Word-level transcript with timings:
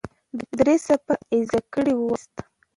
درې 0.57 0.75
څپه 0.85 1.13
ايزه 1.33 1.59
ګړې 1.73 1.93
وواياست. 1.95 2.35